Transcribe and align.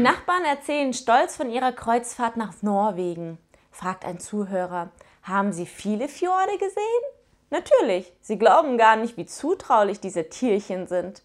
Die 0.00 0.04
Nachbarn 0.04 0.46
erzählen 0.46 0.94
stolz 0.94 1.36
von 1.36 1.50
ihrer 1.50 1.72
Kreuzfahrt 1.72 2.38
nach 2.38 2.54
Norwegen. 2.62 3.36
Fragt 3.70 4.06
ein 4.06 4.18
Zuhörer, 4.18 4.88
haben 5.22 5.52
Sie 5.52 5.66
viele 5.66 6.08
Fjorde 6.08 6.56
gesehen? 6.56 7.02
Natürlich, 7.50 8.10
Sie 8.22 8.38
glauben 8.38 8.78
gar 8.78 8.96
nicht, 8.96 9.18
wie 9.18 9.26
zutraulich 9.26 10.00
diese 10.00 10.30
Tierchen 10.30 10.86
sind. 10.86 11.20